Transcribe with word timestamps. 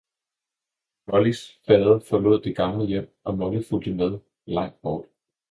Mollys 1.11 1.41
Fader 1.67 1.99
forlod 2.07 2.41
det 2.41 2.55
gamle 2.55 2.85
Hjem 2.87 3.11
og 3.23 3.37
Molly 3.37 3.61
fulgte 3.69 3.93
med, 3.95 4.19
langt 4.47 4.81
bort. 4.81 5.05